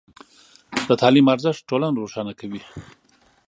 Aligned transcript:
د 0.87 0.89
تعلیم 1.01 1.25
ارزښت 1.33 1.61
ټولنه 1.69 1.95
روښانه 2.01 2.33
کوي. 2.39 2.61